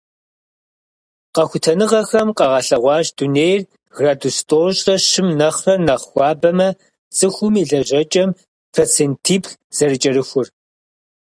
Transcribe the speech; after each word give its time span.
Къэхутэныгъэхэм 1.35 2.29
къагъэлъэгъуащ 2.37 3.07
дунейр 3.17 3.61
градус 3.97 4.37
тӏощӏрэ 4.49 4.95
щым 5.09 5.27
нэхърэ 5.39 5.75
нэхъ 5.85 6.05
хуабэмэ, 6.09 6.69
цӀыхум 7.15 7.53
и 7.61 7.63
лэжьэкӀэм 7.69 8.29
процентиплӏ 8.73 9.57
зэрыкӀэрыхур. 9.75 10.47